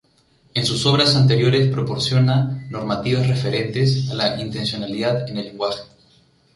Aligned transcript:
En 0.55 0.65
sus 0.65 0.83
obras 0.87 1.15
anteriores 1.15 1.71
proporciona 1.71 2.65
normativas 2.71 3.27
referentes 3.27 4.09
a 4.09 4.15
la 4.15 4.41
intencionalidad 4.41 5.29
en 5.29 5.37
el 5.37 5.45
lenguaje. 5.49 5.81